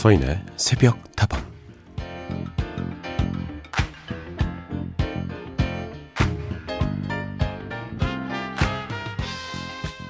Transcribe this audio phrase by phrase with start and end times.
[0.00, 1.44] 서인의 새벽 다방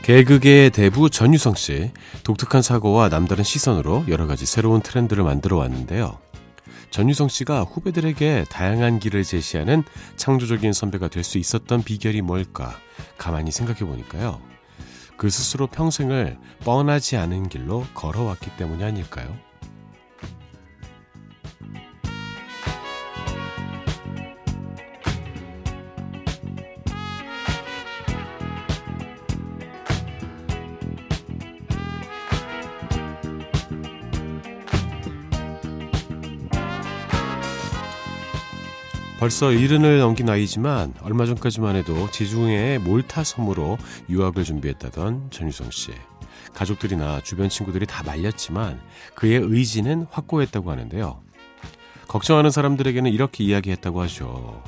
[0.02, 1.90] 개그계의 대부 전유성 씨
[2.22, 6.20] 독특한 사고와 남다른 시선으로 여러 가지 새로운 트렌드를 만들어 왔는데요.
[6.92, 9.82] 전유성 씨가 후배들에게 다양한 길을 제시하는
[10.14, 12.76] 창조적인 선배가 될 수 있었던 비결이 뭘까
[13.18, 14.40] 가만히 생각해 보니까요.
[15.16, 19.49] 그 스스로 평생을 뻔하지 않은 길로 걸어왔기 때문이 아닐까요?
[39.20, 43.76] 벌써 이른을 넘긴 나이지만 얼마 전까지만 해도 지중해의 몰타 섬으로
[44.08, 45.92] 유학을 준비했다던 전유성 씨.
[46.54, 48.80] 가족들이나 주변 친구들이 다 말렸지만
[49.14, 51.20] 그의 의지는 확고했다고 하는데요.
[52.08, 54.62] 걱정하는 사람들에게는 이렇게 이야기했다고 하죠.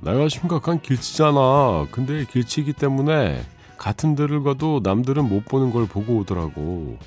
[0.00, 1.86] 내가 심각한 길치잖아.
[1.92, 3.40] 근데 길치이기 때문에
[3.78, 6.98] 같은 데를 가도 남들은 못 보는 걸 보고 오더라고.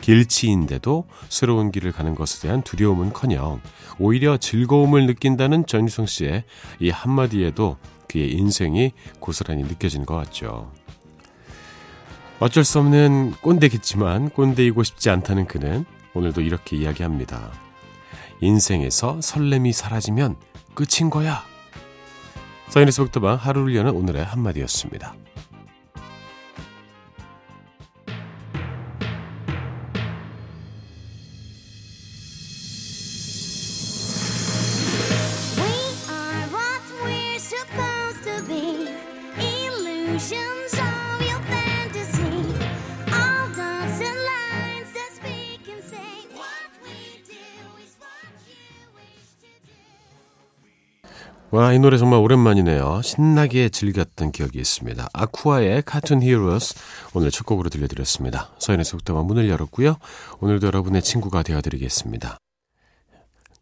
[0.00, 3.60] 길치인데도 새로운 길을 가는 것에 대한 두려움은커녕
[3.98, 6.44] 오히려 즐거움을 느낀다는 전유성 씨의
[6.80, 7.76] 이 한마디에도
[8.08, 10.72] 그의 인생이 고스란히 느껴지는 것 같죠.
[12.40, 15.84] 어쩔 수 없는 꼰대겠지만 꼰대이고 싶지 않다는 그는
[16.14, 17.52] 오늘도 이렇게 이야기합니다.
[18.40, 20.36] 인생에서 설렘이 사라지면
[20.74, 21.44] 끝인 거야.
[22.68, 25.14] 사인의 속도방 하루를 여는 오늘의 한마디였습니다.
[51.60, 53.02] 와, 이 노래 정말 오랜만이네요.
[53.02, 55.10] 신나게 즐겼던 기억이 있습니다.
[55.12, 56.74] 아쿠아의 카툰 히어로스
[57.12, 58.48] 오늘 첫 곡으로 들려드렸습니다.
[58.58, 59.98] 서인의 속도가 문을 열었고요.
[60.40, 62.38] 오늘도 여러분의 친구가 되어드리겠습니다.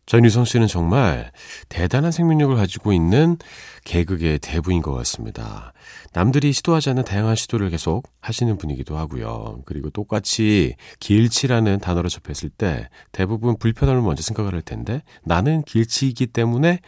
[0.07, 1.33] 전유성 씨는 정말
[1.69, 3.37] 대단한 생명력을 가지고 있는
[3.83, 5.73] 개그의 대부인 것 같습니다.
[6.13, 9.63] 남들이 시도하지 않는 다양한 시도를 계속 하시는 분이기도 하고요.
[9.67, 16.79] 그리고 똑같이 길치라는 단어를 접했을 때 대부분 불편함을 먼저 생각을 할 텐데 나는 길치이기 때문에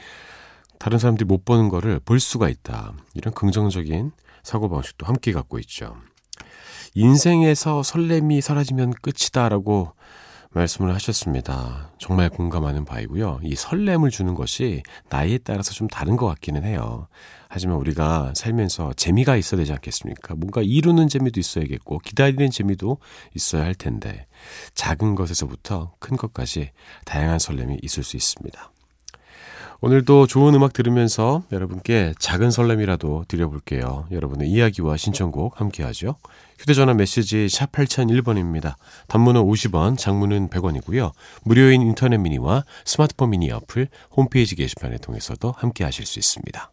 [0.81, 2.95] 다른 사람들이 못 보는 거를 볼 수가 있다.
[3.13, 5.95] 이런 긍정적인 사고방식도 함께 갖고 있죠.
[6.95, 9.93] 인생에서 설렘이 사라지면 끝이다라고
[10.53, 11.91] 말씀을 하셨습니다.
[11.99, 13.41] 정말 공감하는 바이고요.
[13.45, 17.09] 이 설렘을 주는 것이 나이에 따라서 좀 다른 것 같기는 해요.
[17.49, 20.35] 하지만 우리가 살면서 재미가 있어야 되지 않겠습니까?
[20.35, 22.99] 뭔가 이루는 재미도 있어야겠고, 기다리는 재미도
[23.35, 24.27] 있어야 할 텐데,
[24.75, 26.71] 작은 것에서부터 큰 것까지
[27.05, 28.73] 다양한 설렘이 있을 수 있습니다.
[29.83, 34.07] 오늘도 좋은 음악 들으면서 여러분께 작은 설렘이라도 드려볼게요.
[34.11, 36.17] 여러분의 이야기와 신청곡 함께 하죠.
[36.59, 38.75] 휴대전화 메시지 샵 8001번입니다.
[39.09, 41.13] 단문은 50원, 장문은 100원이고요.
[41.45, 46.71] 무료인 인터넷 미니와 스마트폰 미니 어플, 홈페이지 게시판을 통해서도 함께 하실 수 있습니다.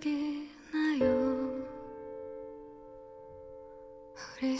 [0.00, 1.06] 생각이 나요.
[4.42, 4.56] 우리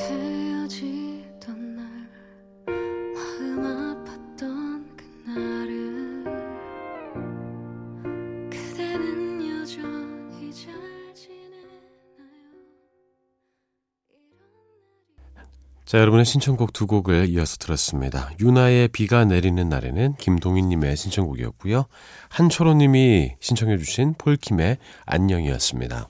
[15.91, 18.31] 자, 여러분의 신청곡 두 곡을 이어서 들었습니다.
[18.39, 21.87] 유나의 비가 내리는 날에는 김동희님의 신청곡이었고요.
[22.29, 26.09] 한초로님이 신청해주신 폴킴의 안녕이었습니다.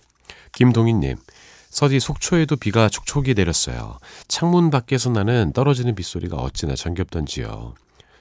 [0.53, 1.17] 김동희님,
[1.71, 3.99] 서디 속초에도 비가 촉촉이 내렸어요.
[4.29, 7.73] 창문 밖에서 나는 떨어지는 빗소리가 어찌나 정겹던지요.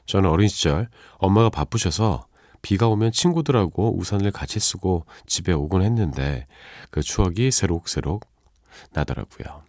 [0.05, 0.87] 저는 어린 시절
[1.17, 2.25] 엄마가 바쁘셔서
[2.61, 6.47] 비가 오면 친구들하고 우산을 같이 쓰고 집에 오곤 했는데
[6.89, 8.25] 그 추억이 새록새록
[8.93, 9.63] 나더라고요.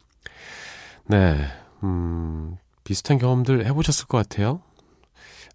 [1.06, 1.48] 네,
[1.82, 4.62] 음, 비슷한 경험들 해보셨을 것 같아요.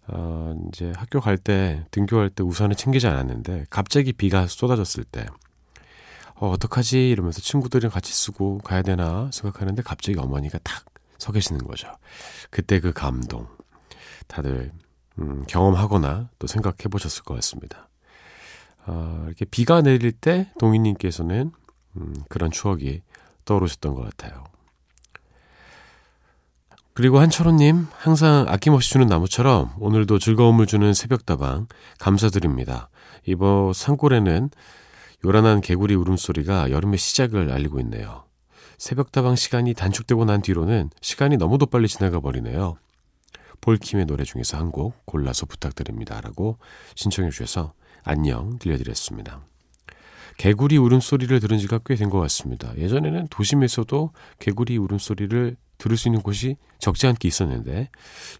[0.08, 5.26] 어, 이제 학교 갈 때, 등교할 때 우산을 챙기지 않았는데, 갑자기 비가 쏟아졌을 때,
[6.36, 7.08] 어, 어떡하지?
[7.10, 10.84] 이러면서 친구들이랑 같이 쓰고 가야 되나 생각하는데, 갑자기 어머니가 탁
[11.18, 11.92] 서 계시는 거죠.
[12.50, 13.46] 그때 그 감동.
[14.26, 14.72] 다들,
[15.18, 17.88] 음, 경험하거나 또 생각해 보셨을 것 같습니다.
[18.86, 21.52] 어, 이렇게 비가 내릴 때, 동희님께서는,
[21.96, 23.02] 음, 그런 추억이
[23.44, 24.44] 떠오르셨던 것 같아요.
[26.96, 31.66] 그리고 한철호님, 항상 아낌없이 주는 나무처럼 오늘도 즐거움을 주는 새벽다방
[31.98, 32.88] 감사드립니다.
[33.26, 34.48] 이번 산골에는
[35.26, 38.24] 요란한 개구리 울음소리가 여름의 시작을 알리고 있네요.
[38.78, 42.76] 새벽다방 시간이 단축되고 난 뒤로는 시간이 너무도 빨리 지나가 버리네요.
[43.60, 46.18] 볼킴의 노래 중에서 한 곡 골라서 부탁드립니다.
[46.22, 46.56] 라고
[46.94, 49.42] 신청해 주셔서 안녕 들려드렸습니다.
[50.38, 52.74] 개구리 울음소리를 들은 지가 꽤 된 것 같습니다.
[52.78, 57.90] 예전에는 도심에서도 개구리 울음소리를 들을 수 있는 곳이 적지 않게 있었는데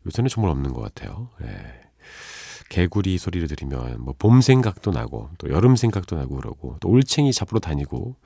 [0.06, 1.30] 요새는 정말 없는 것 같아요.
[1.42, 1.80] 예.
[2.68, 7.60] 개구리 소리를 들으면 뭐 봄 생각도 나고 또 여름 생각도 나고 그러고 또 올챙이 잡으러
[7.60, 8.16] 다니고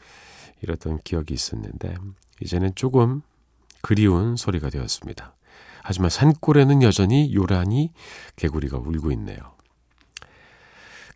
[0.63, 1.95] 이랬던 기억이 있었는데
[2.41, 3.23] 이제는 조금
[3.83, 5.35] 그리운 소리가 되었습니다.
[5.83, 7.93] 하지만 산골에는 여전히 요란히
[8.37, 9.39] 개구리가 울고 있네요.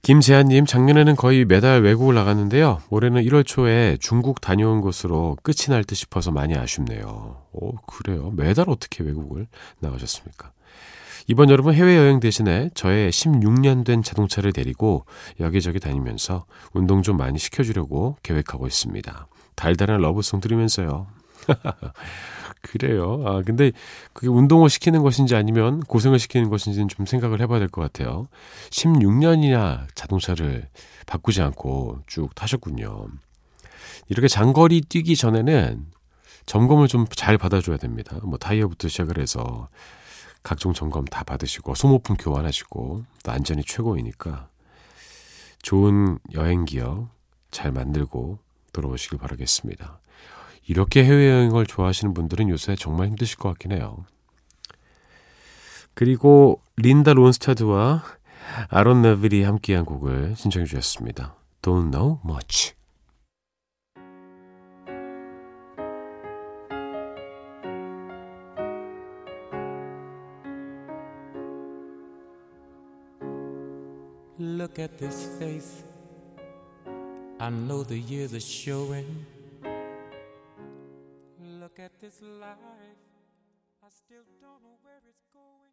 [0.04, 2.82] 김재한님, 작년에는 거의 매달 외국을 나갔는데요.
[2.90, 7.38] 올해는 1월 초에 중국 다녀온 것으로 끝이 날 듯 싶어서 많이 아쉽네요.
[7.52, 8.30] 오, 그래요?
[8.36, 9.46] 매달 어떻게 외국을
[9.80, 10.52] 나가셨습니까?
[11.26, 15.06] 이번 여름은 해외여행 대신에 저의 16년 된 자동차를 데리고
[15.40, 19.26] 여기저기 다니면서 운동 좀 많이 시켜주려고 계획하고 있습니다.
[19.54, 21.06] 달달한 러브송 들으면서요.
[22.64, 23.22] 그래요.
[23.26, 23.70] 아, 근데
[24.14, 28.28] 그게 운동을 시키는 것인지 아니면 고생을 시키는 것인지는 좀 생각을 해봐야 될 것 같아요.
[28.70, 30.68] 16년이나 자동차를
[31.06, 33.06] 바꾸지 않고 쭉 타셨군요.
[34.08, 35.86] 이렇게 장거리 뛰기 전에는
[36.46, 38.18] 점검을 좀 잘 받아줘야 됩니다.
[38.22, 39.68] 뭐 타이어부터 시작을 해서
[40.42, 44.48] 각종 점검 다 받으시고 소모품 교환하시고 또 안전이 최고이니까
[45.62, 47.08] 좋은 여행 기억
[47.50, 48.38] 잘 만들고
[48.72, 50.00] 돌아오시길 바라겠습니다.
[50.66, 54.04] 이렇게 해외여행을 좋아하시는 분들은 요새 정말 힘드실 것 같긴 해요.
[55.94, 58.02] 그리고 린다 론스타드와
[58.68, 61.36] 아론 네빌이 함께한 곡을 신청해 주셨습니다.
[61.62, 62.74] Don't know much.
[82.04, 82.58] This life,
[83.82, 85.72] I still don't know where it's going.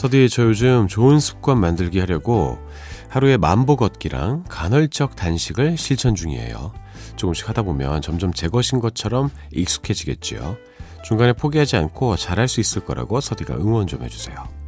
[0.00, 2.56] 서디 저 요즘 좋은 습관 만들기 하려고
[3.10, 6.72] 하루에 만보 걷기랑 간헐적 단식을 실천 중이에요.
[7.16, 10.56] 조금씩 하다 보면 점점 제 것인 것처럼 익숙해지겠지요.
[11.04, 14.59] 중간에 포기하지 않고 잘할 수 있을 거라고 서디가 응원 좀 해주세요.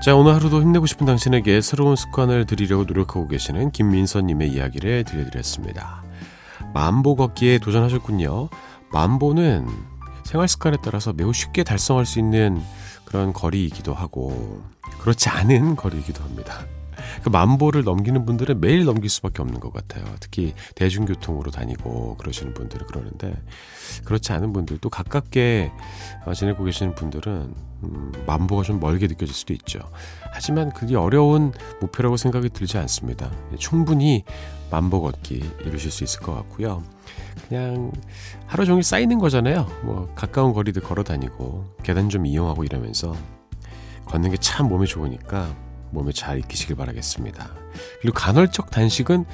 [0.00, 6.02] 자, 오늘 하루도 힘내고 싶은 당신에게 새로운 습관을 들이려고 노력하고 계시는 김민서님의 이야기를 들려드렸습니다.
[6.72, 8.48] 만보 걷기에 도전하셨군요.
[8.92, 9.68] 만보는
[10.24, 12.62] 생활 습관에 따라서 매우 쉽게 달성할 수 있는
[13.04, 14.62] 그런 거리이기도 하고,
[15.00, 16.64] 그렇지 않은 거리이기도 합니다.
[17.22, 20.04] 그 만보를 넘기는 분들은 매일 넘길 수밖에 없는 것 같아요.
[20.20, 23.34] 특히 대중교통으로 다니고 그러시는 분들은 그러는데
[24.04, 25.72] 그렇지 않은 분들도 가깝게
[26.24, 29.80] 어, 지내고 계시는 분들은 음, 만보가 좀 멀게 느껴질 수도 있죠.
[30.32, 33.30] 하지만 그게 어려운 목표라고 생각이 들지 않습니다.
[33.58, 34.24] 충분히
[34.70, 36.82] 만보 걷기 이루실 수 있을 것 같고요.
[37.48, 37.90] 그냥
[38.46, 39.66] 하루 종일 쌓이는 거잖아요.
[39.82, 43.16] 뭐 가까운 거리들 걸어 다니고 계단 좀 이용하고 이러면서
[44.06, 45.54] 걷는 게 참 몸에 좋으니까
[45.90, 47.50] 몸에 잘 익히시길 바라겠습니다.
[48.00, 49.24] 그리고 간헐적 단식은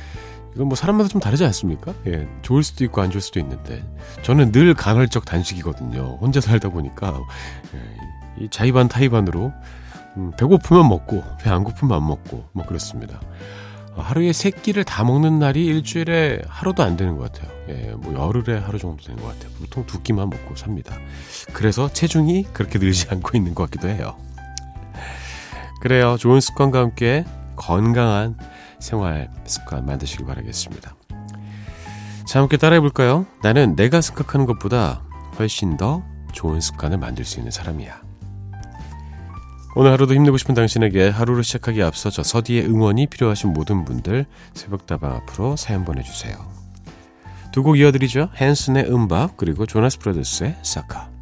[0.55, 1.93] 이건 뭐 사람마다 좀 다르지 않습니까?
[2.07, 3.85] 예, 좋을 수도 있고 안 좋을 수도 있는데
[4.23, 6.19] 저는 늘 간헐적 단식이거든요.
[6.21, 7.21] 혼자 살다 보니까
[7.75, 9.53] 예, 이 자의반 타의반으로
[10.17, 13.21] 음, 배고프면 먹고 배 안 고프면 안 먹고 뭐 그렇습니다.
[13.97, 17.51] 하루에 세 끼를 다 먹는 날이 일주일에 하루도 안 되는 것 같아요.
[17.69, 19.51] 예, 뭐 열흘에 하루 정도 되는 것 같아요.
[19.59, 20.97] 보통 두 끼만 먹고 삽니다.
[21.55, 24.17] 그래서 체중이 그렇게 늘지 않고 있는 것 같기도 해요.
[25.87, 26.17] 그래요.
[26.19, 27.25] 좋은 습관과 함께
[27.55, 28.37] 건강한
[28.81, 30.97] 생활 습관 만드시길 바라겠습니다.
[32.27, 33.25] 자, 함께 따라해 볼까요?
[33.41, 35.05] 나는 내가 생각하는 것보다
[35.39, 36.03] 훨씬 더
[36.33, 38.01] 좋은 습관을 만들 수 있는 사람이야.
[39.77, 45.13] 오늘 하루도 힘내고 싶은 당신에게 하루를 시작하기에 앞서 저 서디의 응원이 필요하신 모든 분들 새벽다방
[45.13, 46.37] 앞으로 사연 보내주세요.
[47.53, 48.31] 두 곡 이어드리죠.
[48.41, 51.16] 헨슨의 음박 그리고 조나스 브라더스의 사카.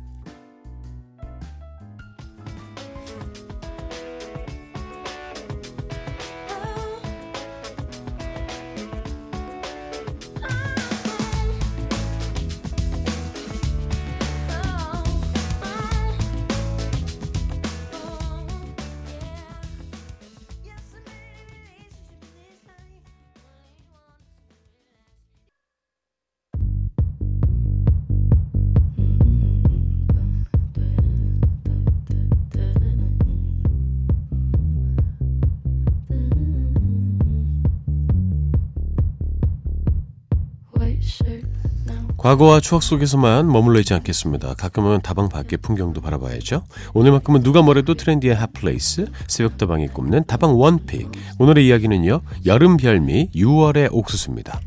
[42.24, 44.54] 과거와 추억 속에서만 머물러 있지 않겠습니다.
[44.54, 46.62] 가끔은 다방 밖의 풍경도 바라봐야죠.
[46.94, 51.10] 오늘만큼은 누가 뭐래도 trendy의 hot place, 새벽다방이 꼽는 다방 one pick.
[51.38, 52.22] 오늘의 이야기는요.
[52.46, 54.58] 여름 별미 6월의 옥수수입니다.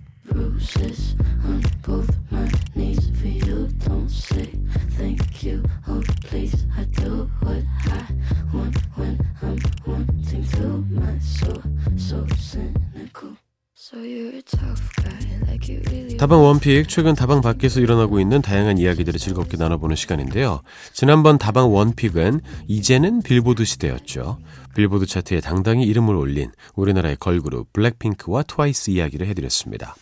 [16.18, 20.62] 다방 one pick 최근 다방 밖에서 일어나고 있는 다양한 이야기들을 즐겁게 나눠보는 시간인데요.
[20.92, 24.40] 지난번 다방 one pick은 이제는 빌보드 시대였죠.
[24.76, 29.96] 빌보드 차트에 당당히 이름을 올린 우리나라의 걸그룹 블랙핑크와 트와이스 이야기를 해드렸습니다.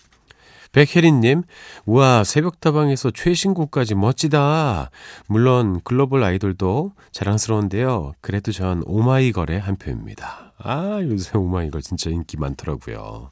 [0.71, 1.43] 백혜린님,
[1.85, 4.91] 우와, 새벽다방에서 최신곡까지 멋지다.
[5.27, 8.13] 물론 글로벌 아이돌도 자랑스러운데요.
[8.21, 10.44] 그래도 전 오마이걸에 한 표입니다.
[10.57, 13.31] 아, 요새 오마이걸 진짜 인기 많더라고요.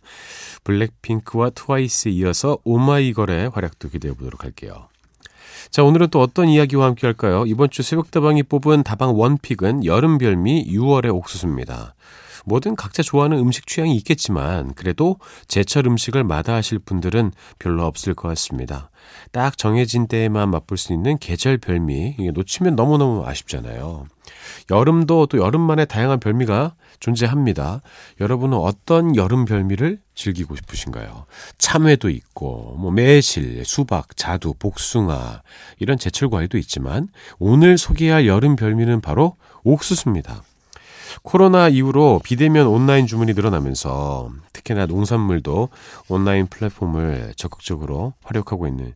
[0.64, 4.90] 블랙핑크와 트와이스에 이어서 오마이걸의 활약도 기대해 보도록 할게요.
[5.70, 7.46] 자, 오늘은 또 어떤 이야기와 함께 할까요?
[7.48, 11.96] 이번 주 새벽다방이 뽑은 다방 원픽은 여름별미 6월의 옥수수입니다.
[12.46, 18.90] 뭐든 각자 좋아하는 음식 취향이 있겠지만 그래도 제철 음식을 마다하실 분들은 별로 없을 것 같습니다.
[19.32, 24.06] 딱 정해진 때에만 맛볼 수 있는 계절 별미 이게 놓치면 너무너무 아쉽잖아요.
[24.72, 27.82] 여름도 또 여름만의 다양한 별미가 존재합니다.
[28.22, 31.26] 여러분은 어떤 여름 별미를 즐기고 싶으신가요?
[31.58, 35.42] 참외도 있고, 뭐 매실, 수박, 자두, 복숭아
[35.80, 37.10] 이런 제철 과일도 있지만
[37.40, 40.44] 오늘 소개할 여름 별미는 바로 옥수수입니다.
[41.22, 45.70] 코로나 이후로 비대면 온라인 주문이 늘어나면서 특히나 농산물도
[46.10, 48.94] 온라인 플랫폼을 적극적으로 활용하고 있는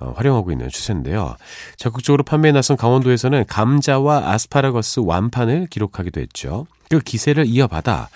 [0.00, 1.36] 어, 활용하고 있는 추세인데요.
[1.76, 6.66] 적극적으로 판매에 나선 강원도에서는 감자와 아스파라거스 완판을 기록하기도 했죠.
[6.90, 8.08] 그 기세를 이어받아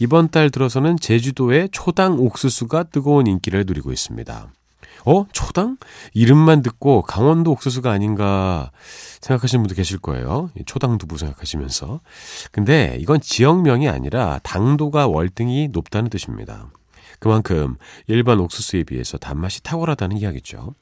[0.00, 4.48] 이번 달 들어서는 제주도의 초당 옥수수가 뜨거운 인기를 누리고 있습니다.
[5.04, 5.26] 어?
[5.32, 5.76] 초당?
[6.12, 8.70] 이름만 듣고 강원도 옥수수가 아닌가
[9.20, 10.50] 생각하시는 분도 계실 거예요.
[10.66, 12.00] 초당 두부 생각하시면서.
[12.50, 16.70] 근데 이건 지역명이 아니라 당도가 월등히 높다는 뜻입니다.
[17.18, 20.74] 그만큼 일반 옥수수에 비해서 단맛이 탁월하다는 이야기죠.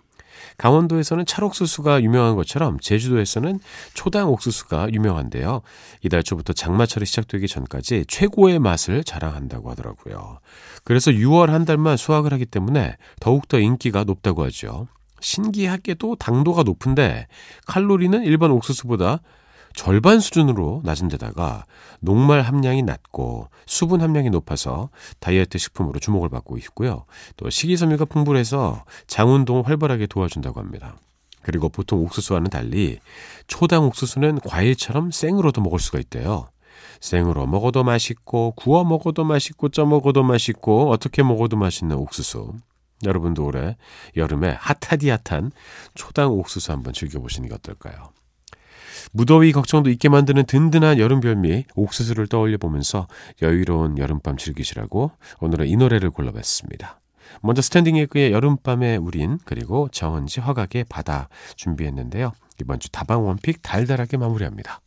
[0.58, 3.60] 강원도에서는 찰옥수수가 유명한 것처럼 제주도에서는
[3.94, 5.62] 초당 옥수수가 유명한데요.
[6.02, 10.38] 이달 초부터 장마철이 시작되기 전까지 최고의 맛을 자랑한다고 하더라고요.
[10.84, 14.88] 그래서 6월 한 달만 수확을 하기 때문에 더욱더 인기가 높다고 하죠.
[15.20, 17.28] 신기하게도 당도가 높은데
[17.66, 19.20] 칼로리는 일반 옥수수보다
[19.74, 21.64] 절반 수준으로 낮은 데다가
[22.00, 27.04] 녹말 함량이 낮고 수분 함량이 높아서 다이어트 식품으로 주목을 받고 있고요.
[27.36, 30.96] 또 식이섬유가 풍부해서 장 운동을 활발하게 도와준다고 합니다.
[31.42, 32.98] 그리고 보통 옥수수와는 달리
[33.46, 36.48] 초당 옥수수는 과일처럼 생으로도 먹을 수가 있대요.
[37.00, 42.54] 생으로 먹어도 맛있고 구워 먹어도 맛있고 쪄 먹어도 맛있고 어떻게 먹어도 맛있는 옥수수.
[43.04, 43.76] 여러분도 올해
[44.16, 45.50] 여름에 핫하디 핫한
[45.94, 48.10] 초당 옥수수 한번 즐겨보시는 게 어떨까요?
[49.12, 53.08] 무더위 걱정도 있게 만드는 든든한 여름 별미 옥수수를 떠올려 보면서
[53.40, 57.00] 여유로운 여름밤 즐기시라고 오늘은 이 노래를 골라봤습니다.
[57.40, 62.32] 먼저 스탠딩 에그의 여름밤의 우린 그리고 정은지 허각의 바다 준비했는데요.
[62.60, 64.80] 이번 주 다방 원픽 달달하게 마무리합니다.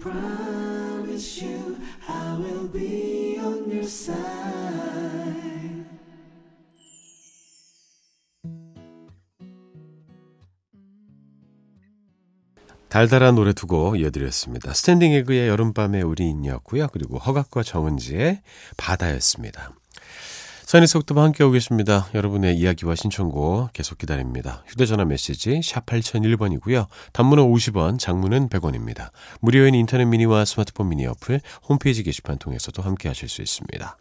[0.00, 1.76] Promise you
[2.08, 4.59] I will be on your side.
[12.90, 14.74] 달달한 노래 두 곡 이어드렸습니다.
[14.74, 16.88] 스탠딩 에그의 여름밤에 우린이었고요.
[16.88, 18.42] 그리고 허각과 정은지의
[18.76, 19.70] 바다였습니다.
[20.66, 22.08] 사인에서부터 함께하고 계십니다.
[22.14, 24.64] 여러분의 이야기와 신청곡 계속 기다립니다.
[24.66, 26.86] 휴대전화 메시지 샵 8001번이고요.
[27.12, 29.10] 단문은 50원, 장문은 100원입니다.
[29.40, 33.96] 무료인 인터넷 미니와 스마트폰 미니 어플, 홈페이지 게시판 통해서도 함께하실 수 있습니다.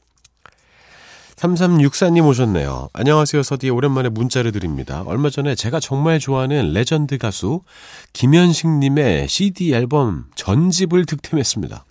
[1.40, 2.90] 3364님 오셨네요.
[2.92, 3.70] 안녕하세요, 서디.
[3.70, 5.04] 오랜만에 문자를 드립니다.
[5.06, 7.62] 얼마 전에 제가 정말 좋아하는 레전드 가수
[8.12, 11.86] 김현식님의 CD 앨범 전집을 득템했습니다.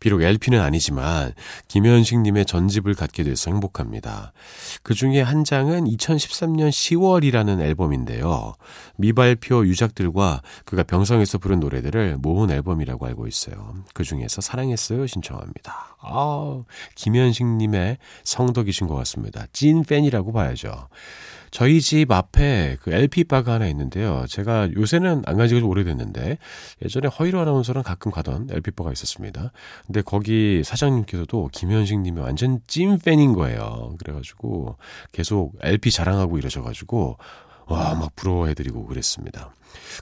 [0.00, 1.32] 비록 LP는 아니지만
[1.68, 4.32] 김현식님의 전집을 갖게 돼서 행복합니다.
[4.82, 8.54] 그 중에 한 장은 2013년 10월이라는 앨범인데요.
[8.96, 13.74] 미발표 유작들과 그가 병성에서 부른 노래들을 모은 앨범이라고 알고 있어요.
[13.94, 15.96] 그 중에서 사랑했어요 신청합니다.
[16.00, 16.62] 아,
[16.94, 19.46] 김현식님의 성덕이신 것 같습니다.
[19.52, 20.88] 찐 팬이라고 봐야죠.
[21.50, 24.24] 저희 집 앞에 그 LP바가 하나 있는데요.
[24.28, 26.38] 제가 요새는 안 가지고 좀 오래됐는데
[26.84, 29.52] 예전에 허이로 아나운서랑 가끔 가던 LP바가 있었습니다.
[29.86, 33.94] 근데 거기 사장님께서도 김현식 님이 완전 찐 팬인 거예요.
[33.98, 34.76] 그래가지고
[35.12, 37.18] 계속 LP 자랑하고 이러셔가지고
[37.68, 39.52] 와, 막 부러워해드리고 그랬습니다.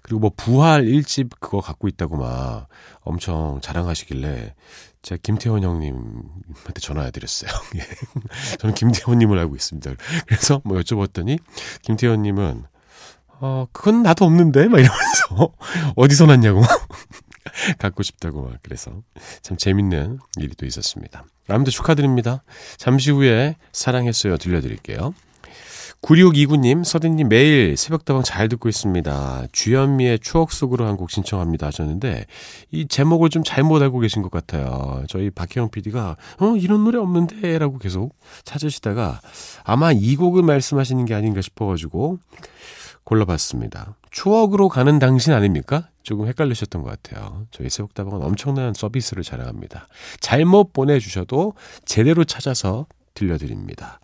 [0.03, 2.69] 그리고 뭐 부활 1집 그거 갖고 있다고 막
[3.01, 4.55] 엄청 자랑하시길래
[5.03, 7.51] 제가 김태원 형님한테 전화해드렸어요.
[7.77, 8.57] 예.
[8.59, 9.93] 저는 김태원님을 알고 있습니다.
[10.27, 11.39] 그래서 뭐 여쭤봤더니
[11.83, 12.65] 김태원님은
[13.39, 15.53] 어 그건 나도 없는데 막 이러면서
[15.95, 16.63] 어디서 났냐고
[17.79, 19.03] 갖고 싶다고 막 그래서
[19.43, 21.25] 참 재밌는 일이 또 있었습니다.
[21.49, 22.43] 아무튼 축하드립니다.
[22.77, 25.15] 잠시 후에 사랑했어요 들려드릴게요.
[26.03, 29.47] 9629님, 서디님 매일 새벽다방 잘 듣고 있습니다.
[29.51, 32.27] 주현미의 추억 속으로 한 곡 신청합니다 하셨는데,
[32.71, 35.05] 이 제목을 좀 잘못 알고 계신 것 같아요.
[35.09, 37.59] 저희 박혜영 PD가, 어, 이런 노래 없는데?
[37.59, 39.21] 라고 계속 찾으시다가,
[39.65, 42.19] 아마 이 곡을 말씀하시는 게 아닌가 싶어가지고,
[43.05, 43.97] 골라봤습니다.
[44.11, 45.89] 추억으로 가는 당신 아닙니까?
[46.03, 47.47] 조금 헷갈리셨던 것 같아요.
[47.51, 49.87] 저희 새벽다방은 엄청난 서비스를 자랑합니다.
[50.21, 54.01] 잘못 보내주셔도 제대로 찾아서 들려드립니다.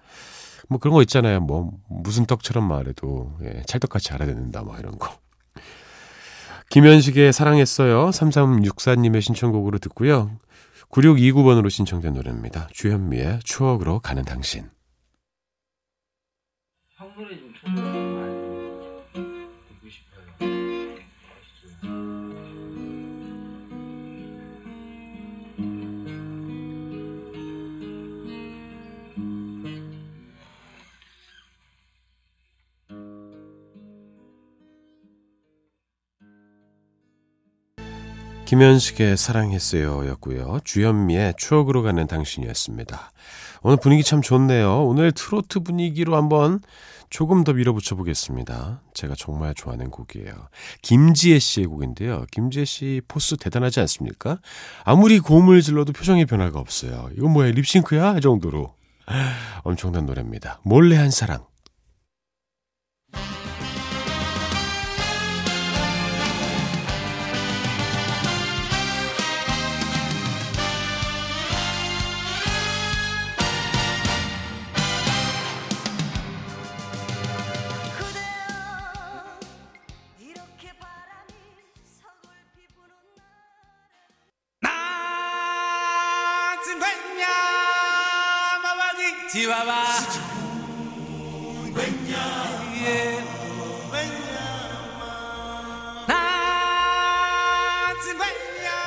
[0.72, 1.40] 뭐 그런 거 있잖아요.
[1.40, 5.08] 뭐 무슨 떡처럼 말해도 예, 찰떡같이 알아듣는다 뭐 이런 거.
[6.70, 8.08] 김현식의 사랑했어요.
[8.08, 10.30] 3364님의 신청곡으로 듣고요.
[10.90, 12.68] 9629번으로 신청된 노래입니다.
[12.72, 14.70] 주현미의 추억으로 가는 당신.
[16.96, 17.52] 형 노래 좀
[19.12, 20.24] 듣고 싶어요.
[38.52, 40.58] 김현식의 사랑했어요 였고요.
[40.62, 43.10] 주현미의 추억으로 가는 당신이었습니다.
[43.62, 44.84] 오늘 분위기 참 좋네요.
[44.84, 46.60] 오늘 트로트 분위기로 한번
[47.08, 48.82] 조금 더 밀어붙여 보겠습니다.
[48.92, 50.34] 제가 정말 좋아하는 곡이에요.
[50.82, 52.26] 김지혜 씨의 곡인데요.
[52.30, 54.38] 김지혜 씨 포스 대단하지 않습니까?
[54.84, 57.08] 아무리 고음을 질러도 표정의 변화가 없어요.
[57.16, 58.20] 이건 뭐야 립싱크야?
[58.20, 58.74] 정도로
[59.62, 60.60] 엄청난 노래입니다.
[60.62, 61.46] 몰래 한 사랑.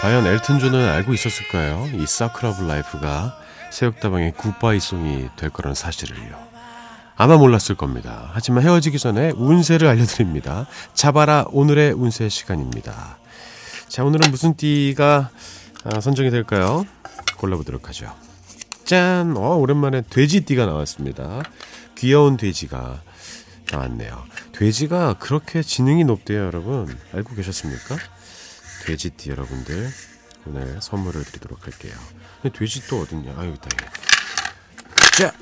[0.02, 1.88] 과연 엘튼 존은 알고 있었을까요?
[1.94, 2.06] 이
[2.42, 3.38] love life가
[3.72, 6.38] 새벽다방의 goodbye song이 될 거라는 사실을요.
[7.18, 8.30] 아마 몰랐을 겁니다.
[8.34, 10.68] 하지만 헤어지기 전에 운세를 알려드립니다.
[10.94, 13.18] 잡아라 오늘의 운세 시간입니다.
[13.88, 15.30] 자 오늘은 무슨 띠가
[15.86, 16.86] 아, 선정이 될까요?
[17.38, 18.14] 골라보도록 하죠.
[18.84, 19.36] 짠!
[19.38, 21.42] 어, 오랜만에 돼지띠가 나왔습니다.
[21.98, 23.02] 귀여운 돼지가
[23.72, 24.24] 나왔네요.
[24.52, 26.96] 돼지가 그렇게 지능이 높대요, 여러분.
[27.14, 27.98] 알고 계셨습니까?
[28.86, 29.90] 돼지띠 여러분들
[30.46, 31.94] 오늘 선물을 드리도록 할게요.
[32.54, 33.34] 돼지 또 어딨냐?
[33.36, 33.70] 아 여기 있다.
[35.18, 35.34] 자,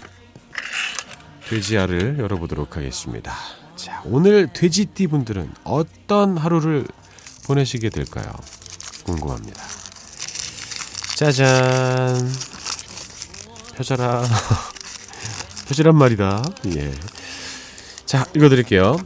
[1.49, 3.33] 돼지알을 열어보도록 하겠습니다.
[3.75, 6.87] 자, 오늘 돼지띠 분들은 어떤 하루를
[7.45, 8.31] 보내시게 될까요?
[9.03, 9.61] 궁금합니다.
[11.17, 12.31] 짜잔.
[13.75, 14.23] 펴져라.
[15.67, 16.43] 펴지란 말이다.
[16.77, 16.93] 예.
[18.05, 18.97] 자, 읽어드릴게요.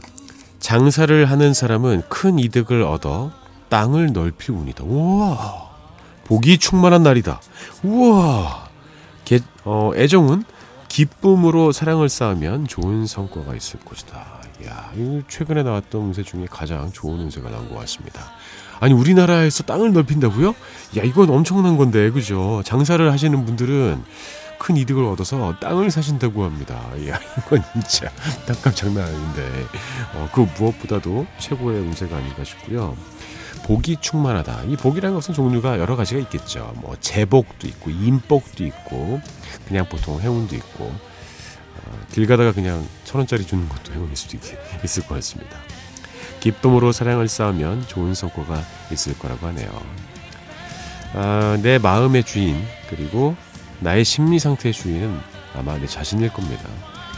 [0.60, 3.32] 장사를 하는 사람은 큰 이득을 얻어
[3.68, 4.12] 땅을
[4.52, 4.84] 운이다.
[4.84, 5.68] 우와.
[6.24, 7.40] 복이 충만한 날이다.
[7.82, 8.68] 우와.
[9.24, 10.44] 개, 어, 애정은
[10.88, 14.38] 기쁨으로 사랑을 쌓으면 좋은 성과가 있을 것이다.
[14.66, 14.90] 야,
[15.28, 18.22] 최근에 나왔던 운세 중에 가장 좋은 운세가 나온 것 같습니다.
[18.80, 20.48] 아니 우리나라에서 땅을 넓힌다고요?
[20.96, 22.62] 야 이건 엄청난 건데 그죠?
[22.64, 24.02] 장사를 하시는 분들은
[24.58, 26.74] 큰 이득을 얻어서 땅을 사신다고 합니다.
[27.08, 28.10] 야 이건 진짜
[28.46, 29.66] 땅값 장난 아닌데
[30.14, 32.96] 어, 그 무엇보다도 최고의 운세가 아닌가 싶고요.
[33.64, 34.64] 복이 충만하다.
[34.68, 36.72] 이 복이라는 것은 종류가 여러 가지가 있겠죠.
[36.76, 39.20] 뭐 재복도 있고 인복도 있고
[39.66, 44.42] 그냥 보통 행운도 있고 어, 길 가다가 그냥 천 원짜리 주는 것도 행운일 수도 있,
[44.84, 45.58] 있을 것 같습니다.
[46.40, 49.68] 기쁨으로 사랑을 쌓으면 좋은 성과가 있을 거라고 하네요.
[51.14, 53.34] 아, 내 마음의 주인 그리고
[53.80, 55.18] 나의 심리 상태의 주인은
[55.54, 56.64] 아마 내 자신일 겁니다.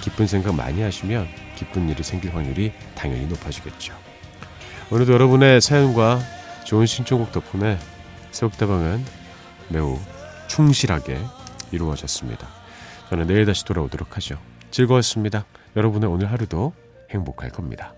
[0.00, 4.09] 기쁜 생각 많이 하시면 기쁜 일이 생길 확률이 당연히 높아지겠죠.
[4.92, 6.18] 오늘도 여러분의 사연과
[6.64, 7.78] 좋은 신청곡 덕분에
[8.32, 9.04] 새벽다방은
[9.68, 9.96] 매우
[10.48, 11.16] 충실하게
[11.70, 12.48] 이루어졌습니다.
[13.08, 14.36] 저는 내일 다시 돌아오도록 하죠.
[14.72, 15.44] 즐거웠습니다.
[15.76, 16.72] 여러분의 오늘 하루도
[17.10, 17.94] 행복할 겁니다.